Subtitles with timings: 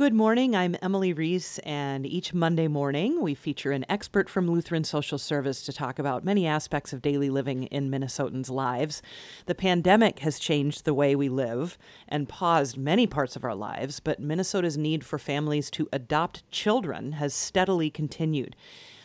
[0.00, 0.56] Good morning.
[0.56, 5.62] I'm Emily Reese, and each Monday morning we feature an expert from Lutheran Social Service
[5.64, 9.02] to talk about many aspects of daily living in Minnesotans' lives.
[9.44, 11.76] The pandemic has changed the way we live
[12.08, 17.12] and paused many parts of our lives, but Minnesota's need for families to adopt children
[17.12, 18.56] has steadily continued.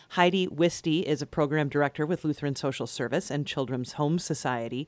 [0.10, 4.88] Heidi Wisty is a program director with Lutheran Social Service and Children's Home Society.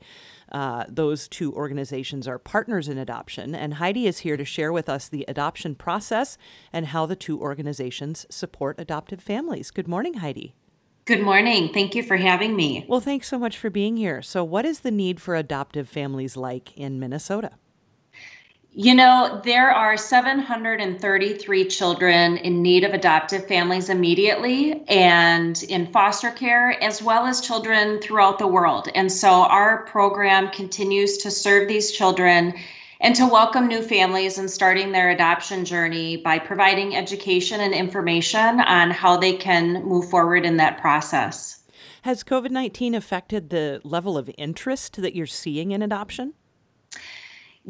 [0.50, 4.88] Uh, those two organizations are partners in adoption, and Heidi is here to share with
[4.88, 6.38] us the adoption process
[6.72, 9.70] and how the two organizations support adoptive families.
[9.70, 10.54] Good morning, Heidi.
[11.04, 11.72] Good morning.
[11.72, 12.84] Thank you for having me.
[12.86, 14.20] Well, thanks so much for being here.
[14.20, 17.52] So, what is the need for adoptive families like in Minnesota?
[18.80, 26.30] You know, there are 733 children in need of adoptive families immediately and in foster
[26.30, 28.88] care, as well as children throughout the world.
[28.94, 32.54] And so our program continues to serve these children
[33.00, 38.60] and to welcome new families and starting their adoption journey by providing education and information
[38.60, 41.64] on how they can move forward in that process.
[42.02, 46.34] Has COVID 19 affected the level of interest that you're seeing in adoption?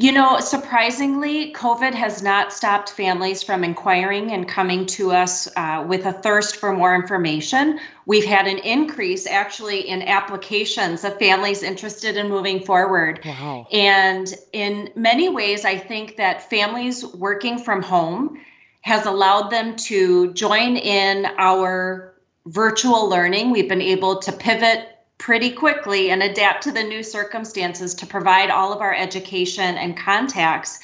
[0.00, 5.84] You know, surprisingly, COVID has not stopped families from inquiring and coming to us uh,
[5.88, 7.80] with a thirst for more information.
[8.06, 13.18] We've had an increase actually in applications of families interested in moving forward.
[13.24, 13.66] Wow.
[13.72, 18.40] And in many ways, I think that families working from home
[18.82, 22.14] has allowed them to join in our
[22.46, 23.50] virtual learning.
[23.50, 28.50] We've been able to pivot pretty quickly and adapt to the new circumstances to provide
[28.50, 30.80] all of our education and contacts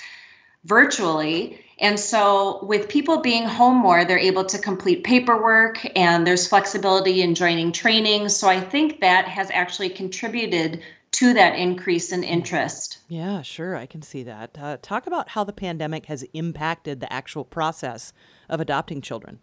[0.64, 1.60] virtually.
[1.78, 7.22] And so, with people being home more, they're able to complete paperwork and there's flexibility
[7.22, 8.28] in joining training.
[8.28, 12.98] So, I think that has actually contributed to that increase in interest.
[13.08, 13.76] Yeah, sure.
[13.76, 14.58] I can see that.
[14.60, 18.12] Uh, talk about how the pandemic has impacted the actual process
[18.48, 19.38] of adopting children.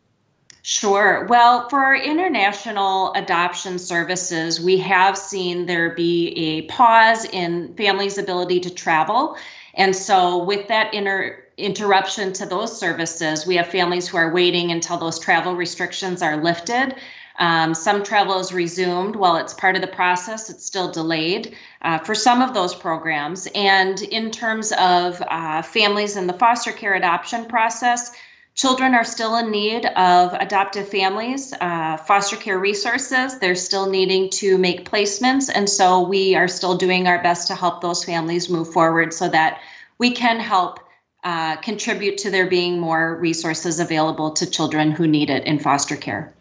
[0.64, 1.26] Sure.
[1.28, 8.20] Well, for our international adoption services, we have seen there be a pause in families'
[8.20, 9.38] ability to travel.
[9.74, 14.72] And so, with that inter- interruption to those services, we have families who are waiting
[14.72, 16.96] until those travel restrictions are lifted.
[17.40, 21.98] Um, some travel is resumed while it's part of the process, it's still delayed uh,
[22.00, 23.48] for some of those programs.
[23.56, 28.12] And in terms of uh, families in the foster care adoption process,
[28.54, 33.40] Children are still in need of adoptive families, uh, foster care resources.
[33.40, 35.50] They're still needing to make placements.
[35.54, 39.30] And so we are still doing our best to help those families move forward so
[39.30, 39.62] that
[40.00, 40.82] we can help
[41.24, 45.96] uh, contribute to there being more resources available to children who need it in foster
[45.96, 46.34] care.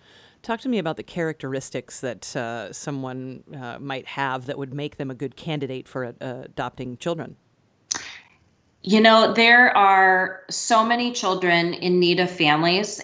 [0.42, 4.96] Talk to me about the characteristics that uh, someone uh, might have that would make
[4.96, 7.36] them a good candidate for uh, adopting children.
[8.82, 13.00] You know, there are so many children in need of families,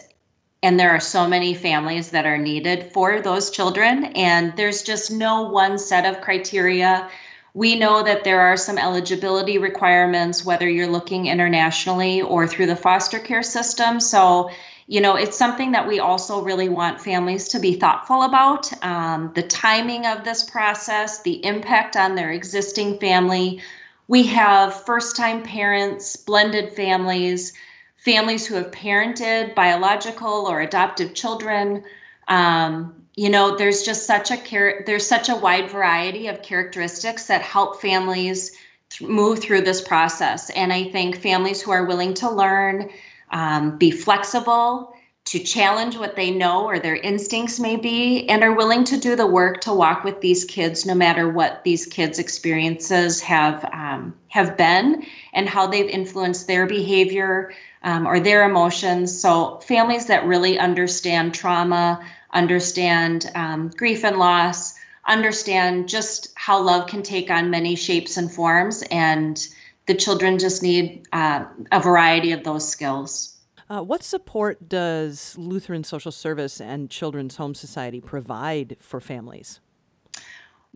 [0.62, 5.10] and there are so many families that are needed for those children, and there's just
[5.10, 7.10] no one set of criteria.
[7.52, 12.76] We know that there are some eligibility requirements, whether you're looking internationally or through the
[12.76, 14.00] foster care system.
[14.00, 14.50] So,
[14.86, 18.72] you know, it's something that we also really want families to be thoughtful about.
[18.82, 23.60] Um, the timing of this process, the impact on their existing family,
[24.08, 27.52] we have first time parents, blended families,
[27.96, 31.82] families who have parented biological or adoptive children.
[32.28, 37.26] Um, you know, there's just such a char- there's such a wide variety of characteristics
[37.26, 38.56] that help families
[38.90, 40.50] th- move through this process.
[40.50, 42.90] And I think families who are willing to learn,
[43.30, 44.94] um, be flexible,
[45.26, 49.16] to challenge what they know or their instincts may be and are willing to do
[49.16, 54.14] the work to walk with these kids no matter what these kids experiences have um,
[54.28, 55.04] have been
[55.34, 59.20] and how they've influenced their behavior um, or their emotions.
[59.20, 64.74] So families that really understand trauma understand um, grief and loss
[65.06, 69.48] understand just how love can take on many shapes and forms and
[69.86, 73.35] the children just need uh, a variety of those skills
[73.68, 79.60] uh, what support does Lutheran Social Service and Children's Home Society provide for families?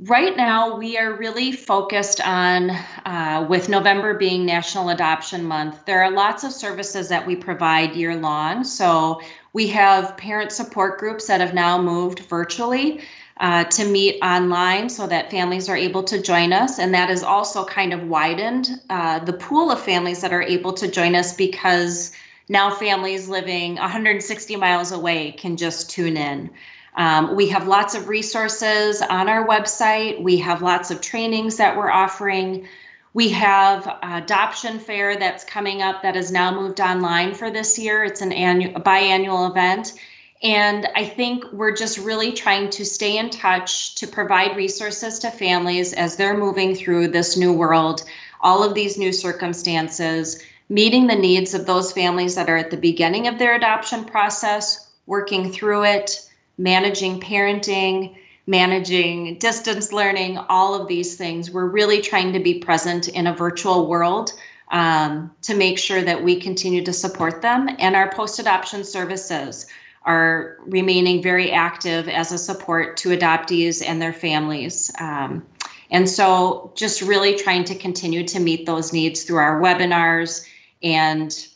[0.05, 6.03] Right now, we are really focused on, uh, with November being National Adoption Month, there
[6.03, 8.65] are lots of services that we provide year long.
[8.65, 9.21] So
[9.53, 13.03] we have parent support groups that have now moved virtually.
[13.37, 16.79] Uh, to meet online so that families are able to join us.
[16.79, 20.75] And that has also kind of widened uh, the pool of families that are able
[20.75, 22.13] to join us because
[22.51, 26.51] now families living 160 miles away can just tune in.
[26.97, 30.21] Um, we have lots of resources on our website.
[30.21, 32.67] We have lots of trainings that we're offering.
[33.15, 38.03] We have adoption fair that's coming up that has now moved online for this year.
[38.03, 39.95] It's an annual biannual event.
[40.43, 45.31] And I think we're just really trying to stay in touch to provide resources to
[45.31, 48.03] families as they're moving through this new world,
[48.41, 52.77] all of these new circumstances, meeting the needs of those families that are at the
[52.77, 60.87] beginning of their adoption process, working through it, managing parenting, managing distance learning, all of
[60.87, 61.51] these things.
[61.51, 64.33] We're really trying to be present in a virtual world
[64.71, 69.67] um, to make sure that we continue to support them and our post adoption services
[70.03, 74.91] are remaining very active as a support to adoptees and their families.
[75.01, 75.45] Um,
[75.91, 80.47] and so, just really trying to continue to meet those needs through our webinars
[80.83, 81.47] and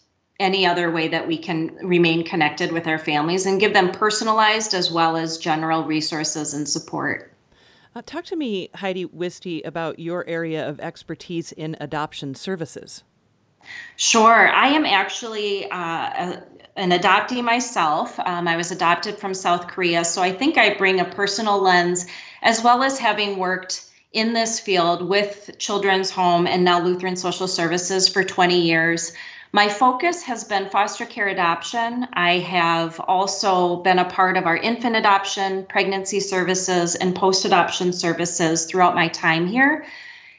[0.41, 4.75] any other way that we can remain connected with our families and give them personalized
[4.75, 7.33] as well as general resources and support.
[7.95, 13.05] Uh, talk to me, Heidi Wisty, about your area of expertise in adoption services.
[13.97, 14.49] Sure.
[14.49, 16.43] I am actually uh, a,
[16.77, 18.19] an adoptee myself.
[18.19, 22.07] Um, I was adopted from South Korea, so I think I bring a personal lens
[22.43, 27.49] as well as having worked in this field with Children's Home and now Lutheran Social
[27.49, 29.13] Services for 20 years.
[29.53, 32.07] My focus has been foster care adoption.
[32.15, 37.93] I have also been a part of our infant adoption, pregnancy services, and post adoption
[37.93, 39.85] services throughout my time here.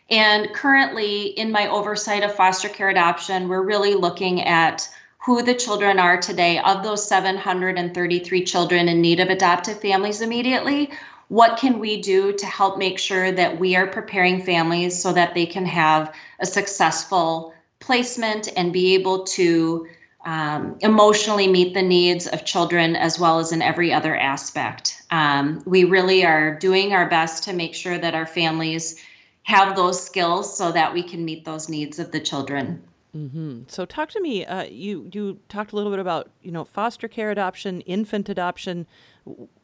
[0.10, 4.88] And currently, in my oversight of foster care adoption, we're really looking at
[5.26, 6.60] who the children are today.
[6.60, 10.92] Of those 733 children in need of adoptive families immediately,
[11.28, 15.34] what can we do to help make sure that we are preparing families so that
[15.34, 19.88] they can have a successful placement and be able to
[20.26, 25.04] um, emotionally meet the needs of children as well as in every other aspect.
[25.12, 29.00] Um, we really are doing our best to make sure that our families
[29.44, 32.82] have those skills so that we can meet those needs of the children.
[33.16, 33.64] Mm-hmm.
[33.68, 34.46] So, talk to me.
[34.46, 38.88] Uh, you you talked a little bit about you know foster care adoption, infant adoption.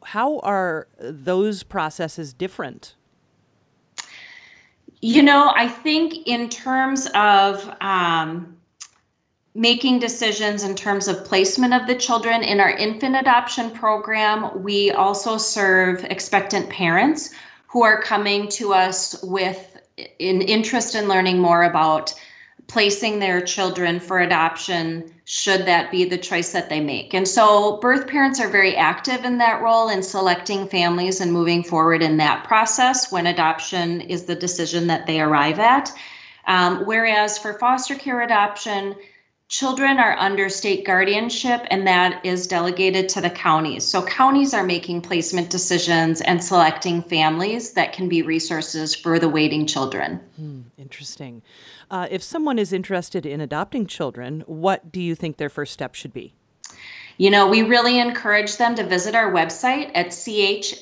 [0.04, 2.94] How are those processes different?
[5.02, 8.56] You know, I think in terms of um,
[9.54, 14.92] making decisions in terms of placement of the children in our infant adoption program, we
[14.92, 17.34] also serve expectant parents
[17.66, 22.14] who are coming to us with an interest in learning more about
[22.72, 27.12] placing their children for adoption should that be the choice that they make.
[27.12, 31.62] And so birth parents are very active in that role in selecting families and moving
[31.62, 35.92] forward in that process when adoption is the decision that they arrive at.
[36.46, 38.96] Um, whereas for foster care adoption,
[39.52, 43.84] children are under state guardianship and that is delegated to the counties.
[43.84, 49.28] So counties are making placement decisions and selecting families that can be resources for the
[49.28, 50.20] waiting children.
[50.36, 51.42] Hmm, interesting.
[51.90, 55.94] Uh, if someone is interested in adopting children, what do you think their first step
[55.94, 56.32] should be?
[57.18, 60.78] You know, we really encourage them to visit our website at chlss.org.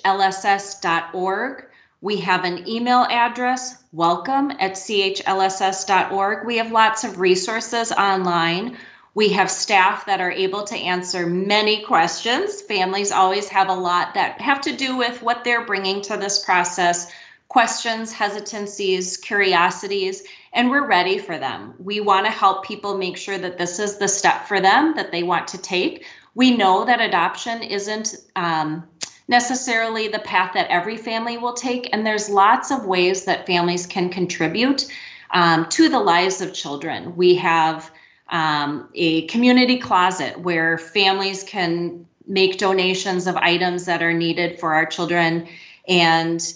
[2.02, 6.46] We have an email address, welcome at chlss.org.
[6.46, 8.78] We have lots of resources online.
[9.14, 12.62] We have staff that are able to answer many questions.
[12.62, 16.42] Families always have a lot that have to do with what they're bringing to this
[16.42, 17.12] process
[17.48, 21.74] questions, hesitancies, curiosities, and we're ready for them.
[21.80, 25.10] We want to help people make sure that this is the step for them that
[25.10, 26.06] they want to take.
[26.36, 28.88] We know that adoption isn't um,
[29.30, 33.86] necessarily the path that every family will take, and there's lots of ways that families
[33.86, 34.92] can contribute
[35.30, 37.16] um, to the lives of children.
[37.16, 37.90] We have
[38.28, 44.74] um, a community closet where families can make donations of items that are needed for
[44.74, 45.48] our children
[45.88, 46.54] and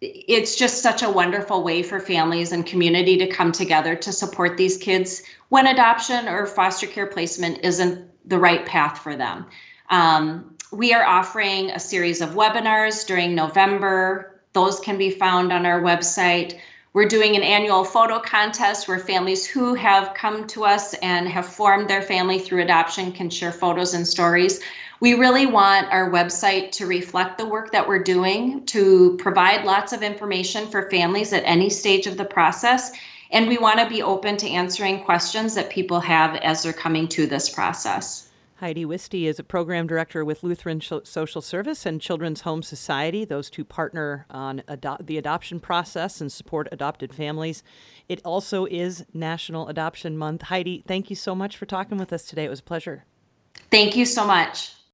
[0.00, 4.56] it's just such a wonderful way for families and community to come together to support
[4.56, 9.46] these kids when adoption or foster care placement isn't the right path for them.
[9.88, 14.40] Um, we are offering a series of webinars during November.
[14.52, 16.58] Those can be found on our website.
[16.92, 21.46] We're doing an annual photo contest where families who have come to us and have
[21.46, 24.60] formed their family through adoption can share photos and stories
[25.00, 29.92] we really want our website to reflect the work that we're doing to provide lots
[29.92, 32.92] of information for families at any stage of the process.
[33.30, 37.08] And we want to be open to answering questions that people have as they're coming
[37.08, 38.25] to this process.
[38.58, 43.24] Heidi Wisty is a program director with Lutheran Social Service and Children's Home Society.
[43.24, 47.62] Those two partner on the adoption process and support adopted families.
[48.08, 50.42] It also is National Adoption Month.
[50.42, 52.46] Heidi, thank you so much for talking with us today.
[52.46, 53.04] It was a pleasure.
[53.70, 54.72] Thank you so much.